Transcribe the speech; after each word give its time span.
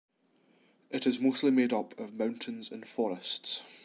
It 0.89 1.05
is 1.05 1.19
mostly 1.19 1.51
made 1.51 1.71
up 1.71 1.95
of 1.99 2.15
mountains 2.15 2.71
and 2.71 2.87
forests. 2.87 3.61